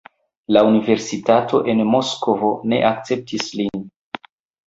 [0.55, 3.87] La universitato en Moskvo ne akceptis lin.